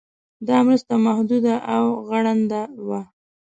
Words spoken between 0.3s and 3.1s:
دا مرسته محدوده او غړنده وه.